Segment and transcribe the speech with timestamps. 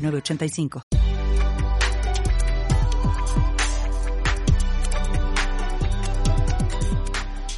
[0.00, 0.82] 985.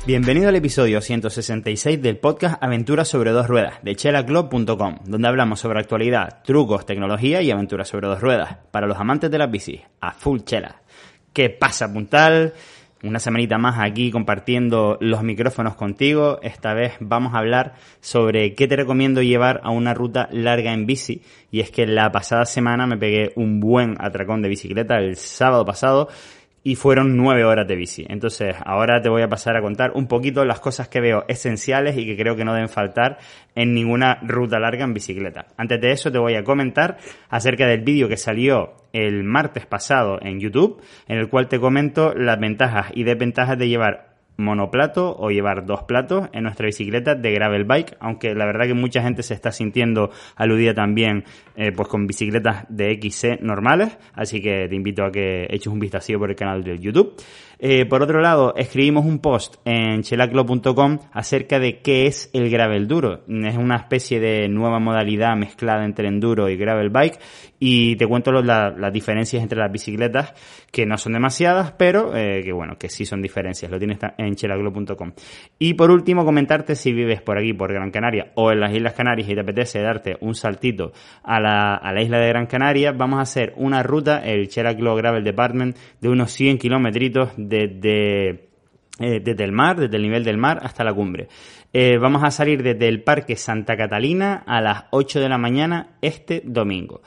[0.04, 5.78] Bienvenido al episodio 166 del podcast Aventuras sobre dos ruedas de chelaclub.com, donde hablamos sobre
[5.78, 10.10] actualidad, trucos, tecnología y aventuras sobre dos ruedas para los amantes de las bicis, a
[10.10, 10.82] full chela.
[11.32, 12.52] ¿Qué pasa, puntal?
[13.02, 16.38] Una semanita más aquí compartiendo los micrófonos contigo.
[16.42, 20.86] Esta vez vamos a hablar sobre qué te recomiendo llevar a una ruta larga en
[20.86, 21.22] bici.
[21.50, 25.64] Y es que la pasada semana me pegué un buen atracón de bicicleta el sábado
[25.64, 26.08] pasado
[26.64, 28.06] y fueron nueve horas de bici.
[28.08, 31.96] Entonces, ahora te voy a pasar a contar un poquito las cosas que veo esenciales
[31.96, 33.18] y que creo que no deben faltar
[33.54, 35.46] en ninguna ruta larga en bicicleta.
[35.56, 40.18] Antes de eso, te voy a comentar acerca del vídeo que salió el martes pasado
[40.22, 45.30] en YouTube, en el cual te comento las ventajas y desventajas de llevar monoplato o
[45.30, 49.22] llevar dos platos en nuestra bicicleta de gravel bike, aunque la verdad que mucha gente
[49.22, 51.24] se está sintiendo aludida también
[51.56, 55.78] eh, pues con bicicletas de XC normales, así que te invito a que eches un
[55.78, 57.14] vistazo por el canal de YouTube.
[57.64, 62.88] Eh, por otro lado, escribimos un post en chelaclo.com acerca de qué es el gravel
[62.88, 63.20] duro.
[63.28, 67.20] Es una especie de nueva modalidad mezclada entre enduro y gravel bike
[67.64, 70.34] y te cuento las diferencias entre las bicicletas
[70.72, 73.70] que no son demasiadas, pero eh, que bueno, que sí son diferencias.
[73.70, 75.12] Lo tienes en chelaclo.com.
[75.60, 78.94] Y por último, comentarte si vives por aquí, por Gran Canaria o en las Islas
[78.94, 80.90] Canarias y te apetece darte un saltito
[81.22, 84.96] a la, a la isla de Gran Canaria, vamos a hacer una ruta, el Chelaclo
[84.96, 88.28] Gravel Department, de unos 100 kilómetros desde,
[88.98, 91.28] eh, desde el mar, desde el nivel del mar hasta la cumbre.
[91.72, 95.96] Eh, vamos a salir desde el Parque Santa Catalina a las 8 de la mañana
[96.02, 97.00] este domingo.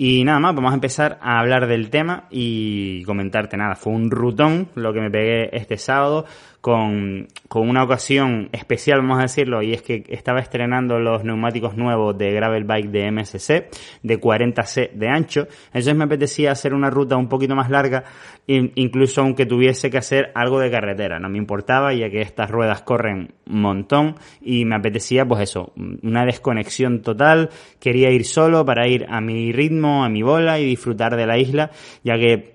[0.00, 3.74] Y nada más, vamos a empezar a hablar del tema y comentarte nada.
[3.74, 6.24] Fue un rutón lo que me pegué este sábado
[6.60, 11.76] con, con una ocasión especial, vamos a decirlo, y es que estaba estrenando los neumáticos
[11.76, 13.70] nuevos de Gravel Bike de MSC
[14.04, 15.48] de 40C de ancho.
[15.66, 18.04] Entonces me apetecía hacer una ruta un poquito más larga,
[18.46, 21.18] incluso aunque tuviese que hacer algo de carretera.
[21.18, 25.72] No me importaba, ya que estas ruedas corren un montón y me apetecía, pues eso,
[26.02, 27.50] una desconexión total.
[27.80, 31.38] Quería ir solo para ir a mi ritmo a mi bola y disfrutar de la
[31.38, 31.70] isla,
[32.02, 32.52] ya que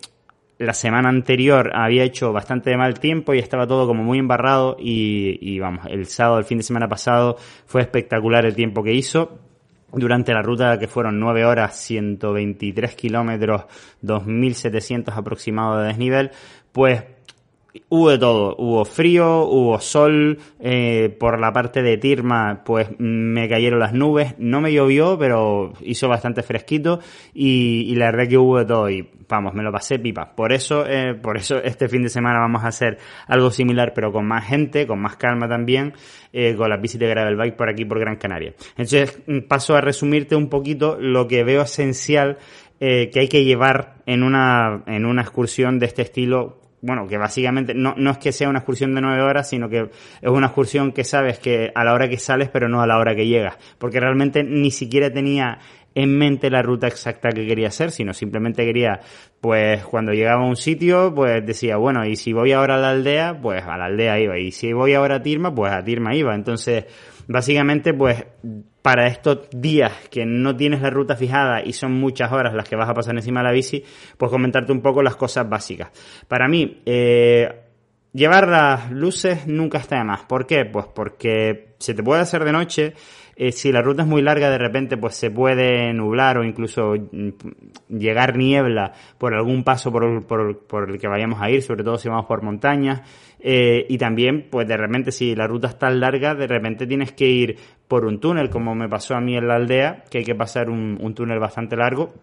[0.58, 5.60] la semana anterior había hecho bastante mal tiempo y estaba todo como muy embarrado y,
[5.60, 9.40] vamos, el sábado, el fin de semana pasado fue espectacular el tiempo que hizo.
[9.92, 13.66] Durante la ruta que fueron 9 horas, 123 kilómetros,
[14.02, 16.32] 2.700 aproximado de desnivel,
[16.72, 17.04] pues
[17.90, 23.50] Hubo de todo, hubo frío, hubo sol, eh, por la parte de Tirma pues me
[23.50, 27.00] cayeron las nubes, no me llovió pero hizo bastante fresquito
[27.34, 30.36] y, y la verdad que hubo de todo y vamos, me lo pasé pipa.
[30.36, 34.12] Por eso, eh, por eso este fin de semana vamos a hacer algo similar pero
[34.12, 35.94] con más gente, con más calma también,
[36.32, 38.54] eh, con las bicis de gravel bike por aquí por Gran Canaria.
[38.78, 42.38] Entonces paso a resumirte un poquito lo que veo esencial
[42.80, 47.18] eh, que hay que llevar en una, en una excursión de este estilo bueno, que
[47.18, 49.90] básicamente no, no es que sea una excursión de nueve horas, sino que
[50.22, 52.98] es una excursión que sabes que a la hora que sales, pero no a la
[52.98, 53.56] hora que llegas.
[53.78, 55.60] Porque realmente ni siquiera tenía
[55.96, 59.00] en mente la ruta exacta que quería hacer, sino simplemente quería,
[59.42, 62.90] pues cuando llegaba a un sitio, pues decía, bueno, y si voy ahora a la
[62.90, 66.16] aldea, pues a la aldea iba, y si voy ahora a Tirma, pues a Tirma
[66.16, 66.34] iba.
[66.34, 66.86] Entonces,
[67.28, 68.26] básicamente, pues
[68.82, 72.76] para estos días que no tienes la ruta fijada y son muchas horas las que
[72.76, 73.84] vas a pasar encima de la bici,
[74.18, 75.90] pues comentarte un poco las cosas básicas.
[76.28, 77.63] Para mí, eh,
[78.14, 80.22] llevar las luces nunca está de más.
[80.22, 80.66] ¿Por qué?
[80.66, 82.94] Pues porque se te puede hacer de noche.
[83.36, 86.94] Eh, si la ruta es muy larga, de repente pues se puede nublar o incluso
[86.94, 87.30] mm,
[87.90, 91.98] llegar niebla por algún paso por, por, por el que vayamos a ir, sobre todo
[91.98, 93.02] si vamos por montañas.
[93.46, 97.12] Eh, y también, pues de repente, si la ruta es tan larga, de repente tienes
[97.12, 97.58] que ir
[97.90, 100.70] por un túnel, como me pasó a mí en la aldea, que hay que pasar
[100.70, 102.14] un, túnel bastante largo.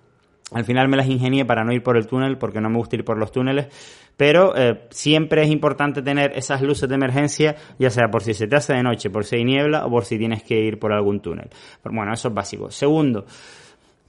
[0.53, 2.97] Al final me las ingenié para no ir por el túnel, porque no me gusta
[2.97, 3.69] ir por los túneles,
[4.17, 8.47] pero eh, siempre es importante tener esas luces de emergencia, ya sea por si se
[8.47, 10.93] te hace de noche, por si hay niebla o por si tienes que ir por
[10.93, 11.49] algún túnel.
[11.85, 12.71] Bueno, eso es básico.
[12.71, 13.27] Segundo,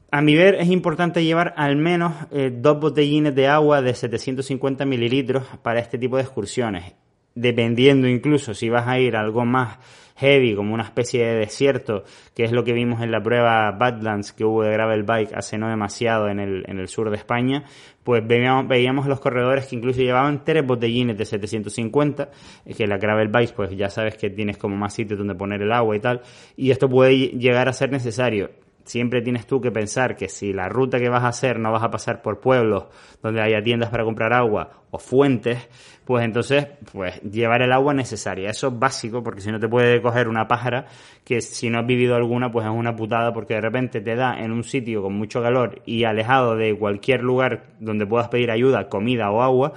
[0.09, 4.85] a mi ver es importante llevar al menos eh, dos botellines de agua de 750
[4.85, 6.93] mililitros para este tipo de excursiones
[7.35, 9.77] dependiendo incluso si vas a ir algo más
[10.21, 12.03] heavy, como una especie de desierto,
[12.35, 15.57] que es lo que vimos en la prueba Badlands que hubo de gravel bike hace
[15.57, 17.63] no demasiado en el, en el sur de España,
[18.03, 22.29] pues veíamos, veíamos los corredores que incluso llevaban tres botellines de 750,
[22.77, 25.71] que la gravel bike pues ya sabes que tienes como más sitios donde poner el
[25.71, 26.21] agua y tal,
[26.55, 28.51] y esto puede llegar a ser necesario
[28.85, 31.83] siempre tienes tú que pensar que si la ruta que vas a hacer no vas
[31.83, 32.85] a pasar por pueblos
[33.21, 35.69] donde haya tiendas para comprar agua o fuentes,
[36.05, 38.49] pues entonces, pues llevar el agua necesaria.
[38.49, 40.87] Eso es básico porque si no te puede coger una pájara
[41.23, 44.37] que si no has vivido alguna, pues es una putada porque de repente te da
[44.39, 48.89] en un sitio con mucho calor y alejado de cualquier lugar donde puedas pedir ayuda,
[48.89, 49.73] comida o agua,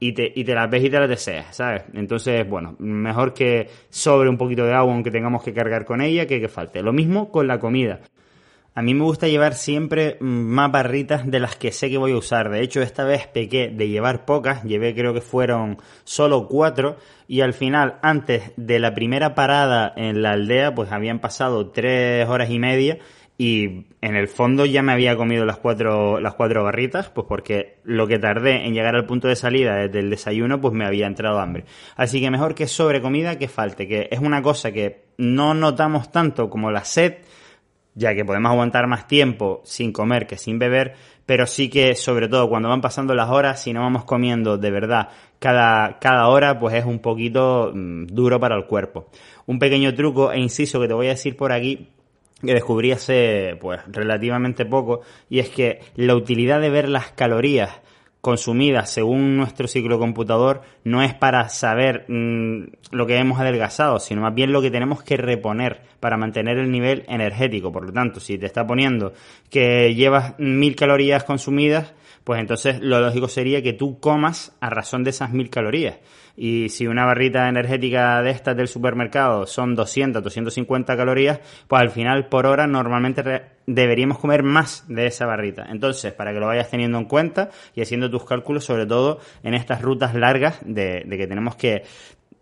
[0.00, 1.82] y te, y te las ves y te las deseas, ¿sabes?
[1.92, 6.26] Entonces, bueno, mejor que sobre un poquito de agua aunque tengamos que cargar con ella
[6.26, 6.82] que que falte.
[6.82, 8.00] Lo mismo con la comida.
[8.78, 12.16] A mí me gusta llevar siempre más barritas de las que sé que voy a
[12.16, 12.48] usar.
[12.48, 16.96] De hecho, esta vez pequé de llevar pocas, llevé creo que fueron solo cuatro
[17.26, 22.28] y al final, antes de la primera parada en la aldea, pues habían pasado tres
[22.28, 22.98] horas y media
[23.36, 27.78] y en el fondo ya me había comido las cuatro, las cuatro barritas, pues porque
[27.82, 31.08] lo que tardé en llegar al punto de salida desde el desayuno, pues me había
[31.08, 31.64] entrado hambre.
[31.96, 36.12] Así que mejor que sobre comida que falte, que es una cosa que no notamos
[36.12, 37.14] tanto como la sed,
[37.98, 40.94] ya que podemos aguantar más tiempo sin comer que sin beber,
[41.26, 44.70] pero sí que sobre todo cuando van pasando las horas, si no vamos comiendo de
[44.70, 45.08] verdad
[45.40, 49.08] cada, cada hora, pues es un poquito mm, duro para el cuerpo.
[49.46, 51.88] Un pequeño truco e inciso que te voy a decir por aquí
[52.40, 57.80] que descubrí hace pues relativamente poco y es que la utilidad de ver las calorías
[58.28, 64.20] consumidas según nuestro ciclo computador no es para saber mm, lo que hemos adelgazado, sino
[64.20, 67.72] más bien lo que tenemos que reponer para mantener el nivel energético.
[67.72, 69.14] Por lo tanto, si te está poniendo
[69.48, 75.04] que llevas mil calorías consumidas, pues entonces lo lógico sería que tú comas a razón
[75.04, 75.96] de esas mil calorías.
[76.36, 81.90] Y si una barrita energética de estas del supermercado son 200, 250 calorías, pues al
[81.90, 83.22] final por hora normalmente
[83.66, 85.66] deberíamos comer más de esa barrita.
[85.68, 89.82] Entonces, para que lo vayas teniendo en cuenta y haciendo cálculos, sobre todo en estas
[89.82, 91.84] rutas largas de que tenemos que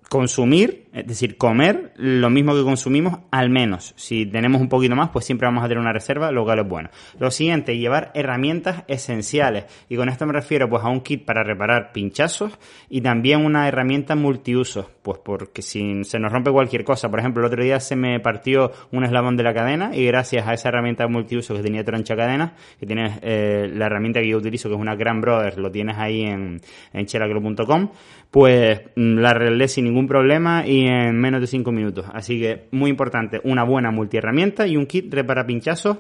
[0.09, 3.93] consumir, es decir, comer lo mismo que consumimos al menos.
[3.97, 6.69] Si tenemos un poquito más, pues siempre vamos a tener una reserva, lo cual es
[6.69, 6.91] bueno.
[7.19, 9.65] Lo siguiente, llevar herramientas esenciales.
[9.89, 12.57] Y con esto me refiero pues a un kit para reparar pinchazos
[12.89, 14.91] y también una herramienta multiuso.
[15.03, 18.19] Pues porque si se nos rompe cualquier cosa, por ejemplo, el otro día se me
[18.21, 22.17] partió un eslabón de la cadena y gracias a esa herramienta multiuso que tenía troncha
[22.17, 25.71] cadena, que tienes eh, la herramienta que yo utilizo, que es una Grand Brothers, lo
[25.71, 26.61] tienes ahí en,
[26.93, 27.91] en chelaclo.com,
[28.31, 32.07] pues mm, la arreglé sin ningún problema y en menos de 5 minutos.
[32.13, 35.99] Así que muy importante, una buena multiherramienta y un kit repara pinchazos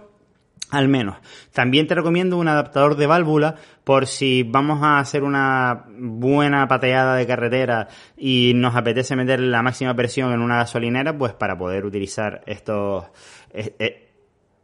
[0.70, 1.16] al menos.
[1.52, 3.54] También te recomiendo un adaptador de válvula
[3.84, 9.62] por si vamos a hacer una buena pateada de carretera y nos apetece meter la
[9.62, 13.04] máxima presión en una gasolinera, pues para poder utilizar estos,
[13.52, 14.08] e, e,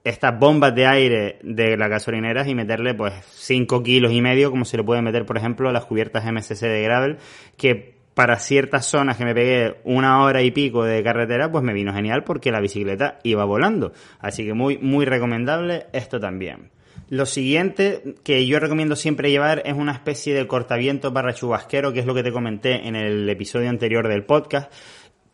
[0.04, 4.64] estas bombas de aire de las gasolineras y meterle pues 5 kilos y medio como
[4.64, 7.18] se le puede meter por ejemplo las cubiertas MCC de gravel
[7.56, 11.72] que para ciertas zonas que me pegué una hora y pico de carretera pues me
[11.72, 13.92] vino genial porque la bicicleta iba volando.
[14.20, 16.70] Así que muy muy recomendable esto también.
[17.12, 22.00] Lo siguiente que yo recomiendo siempre llevar es una especie de cortaviento para chubasquero que
[22.00, 24.72] es lo que te comenté en el episodio anterior del podcast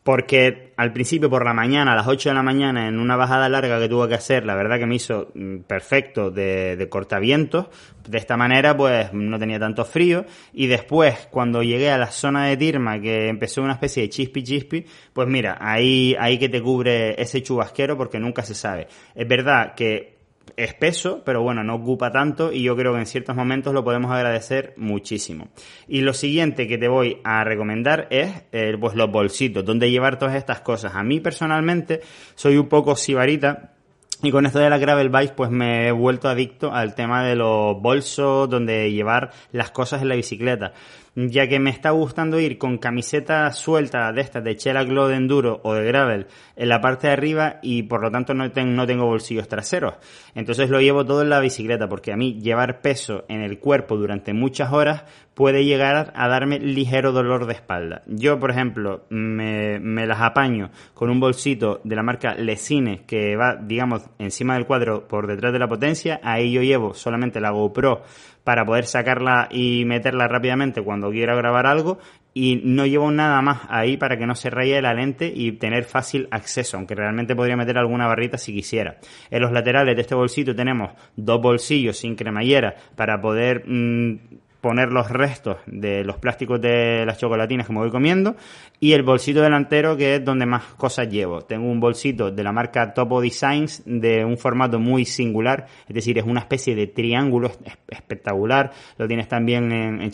[0.08, 3.46] porque al principio por la mañana, a las 8 de la mañana, en una bajada
[3.50, 7.66] larga que tuve que hacer, la verdad que me hizo mm, perfecto de, de cortavientos.
[8.08, 10.24] De esta manera, pues no tenía tanto frío.
[10.54, 14.42] Y después, cuando llegué a la zona de Tirma, que empezó una especie de chispi
[14.42, 18.88] chispi, pues mira, ahí, ahí que te cubre ese chubasquero porque nunca se sabe.
[19.14, 20.17] Es verdad que
[20.56, 24.10] espeso, pero bueno, no ocupa tanto y yo creo que en ciertos momentos lo podemos
[24.10, 25.48] agradecer muchísimo.
[25.86, 30.18] Y lo siguiente que te voy a recomendar es eh, pues los bolsitos, donde llevar
[30.18, 30.94] todas estas cosas.
[30.94, 32.00] A mí personalmente
[32.34, 33.77] soy un poco sibarita
[34.20, 37.36] y con esto de la gravel bike, pues me he vuelto adicto al tema de
[37.36, 40.72] los bolsos donde llevar las cosas en la bicicleta.
[41.14, 45.16] Ya que me está gustando ir con camiseta suelta de estas de Chela Glow de
[45.16, 49.06] Enduro o de Gravel en la parte de arriba y por lo tanto no, tengo
[49.06, 49.94] bolsillos traseros.
[50.34, 53.96] Entonces lo llevo todo en la bicicleta porque a mí llevar peso en el cuerpo
[53.96, 58.02] durante muchas horas puede llegar a darme ligero dolor de espalda.
[58.06, 63.36] Yo, por ejemplo, me, me las apaño con un bolsito de la marca Lesine que
[63.36, 66.20] va, digamos, encima del cuadro por detrás de la potencia.
[66.22, 68.02] Ahí yo llevo solamente la GoPro
[68.44, 71.98] para poder sacarla y meterla rápidamente cuando quiera grabar algo
[72.34, 75.84] y no llevo nada más ahí para que no se raye la lente y tener
[75.84, 78.98] fácil acceso, aunque realmente podría meter alguna barrita si quisiera.
[79.30, 84.18] En los laterales de este bolsito tenemos dos bolsillos sin cremallera para poder mm,
[84.60, 88.36] poner los restos de los plásticos de las chocolatinas que me voy comiendo
[88.80, 91.42] y el bolsito delantero que es donde más cosas llevo.
[91.42, 96.18] Tengo un bolsito de la marca Topo Designs de un formato muy singular, es decir,
[96.18, 97.52] es una especie de triángulo
[97.88, 100.10] espectacular, lo tienes también en, en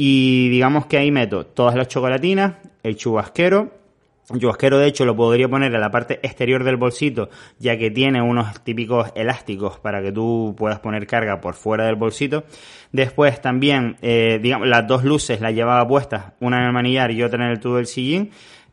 [0.00, 3.72] y digamos que ahí meto todas las chocolatinas, el chubasquero,
[4.32, 7.90] el chubasquero, de hecho, lo podría poner en la parte exterior del bolsito, ya que
[7.90, 12.44] tiene unos típicos elásticos para que tú puedas poner carga por fuera del bolsito.
[12.92, 17.22] Después también, eh, digamos, las dos luces las llevaba puestas, una en el manillar y
[17.22, 18.30] otra en el tubo del sillín.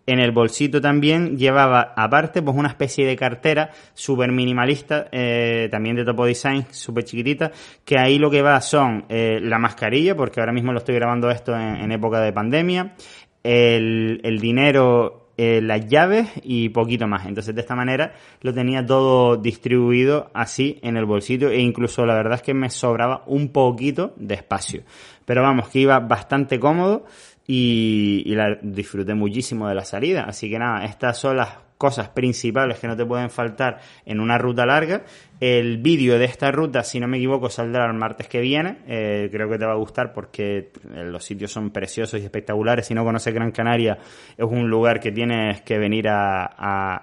[0.07, 5.95] En el bolsito también llevaba aparte pues una especie de cartera súper minimalista, eh, también
[5.95, 7.51] de Topo Design, súper chiquitita,
[7.83, 11.31] que ahí lo que va son eh, la mascarilla, porque ahora mismo lo estoy grabando
[11.31, 12.93] esto en, época de pandemia,
[13.41, 17.25] el, el dinero eh, las llaves y poquito más.
[17.25, 22.15] Entonces de esta manera lo tenía todo distribuido así en el bolsito e incluso la
[22.15, 24.83] verdad es que me sobraba un poquito de espacio.
[25.25, 27.05] Pero vamos, que iba bastante cómodo
[27.47, 30.23] y, la disfruté muchísimo de la salida.
[30.23, 34.37] Así que nada, estas son las cosas principales que no te pueden faltar en una
[34.37, 35.03] ruta larga.
[35.39, 38.77] El vídeo de esta ruta, si no me equivoco, saldrá el martes que viene.
[38.87, 42.87] Eh, creo que te va a gustar porque eh, los sitios son preciosos y espectaculares.
[42.87, 43.97] Si no conoces Gran Canaria,
[44.37, 46.45] es un lugar que tienes que venir a,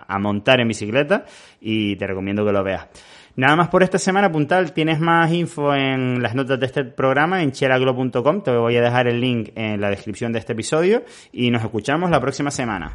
[0.07, 1.27] a montar en bicicleta
[1.61, 2.89] y te recomiendo que lo veas.
[3.35, 4.73] Nada más por esta semana, Puntal.
[4.73, 8.43] Tienes más info en las notas de este programa en cheraglo.com.
[8.43, 12.11] Te voy a dejar el link en la descripción de este episodio y nos escuchamos
[12.11, 12.95] la próxima semana.